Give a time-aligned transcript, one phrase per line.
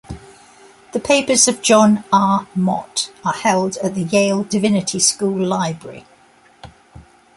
[0.93, 2.47] The papers of John R.
[2.55, 6.07] Mott are held at the Yale Divinity School Library.